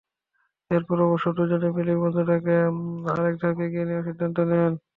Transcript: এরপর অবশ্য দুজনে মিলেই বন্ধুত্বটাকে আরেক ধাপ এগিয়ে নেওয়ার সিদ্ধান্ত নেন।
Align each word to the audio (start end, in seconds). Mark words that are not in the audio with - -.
এরপর 0.71 0.97
অবশ্য 1.07 1.27
দুজনে 1.37 1.69
মিলেই 1.75 1.99
বন্ধুত্বটাকে 2.01 2.55
আরেক 3.11 3.35
ধাপ 3.41 3.57
এগিয়ে 3.65 3.85
নেওয়ার 3.87 4.07
সিদ্ধান্ত 4.07 4.37
নেন। 4.49 4.73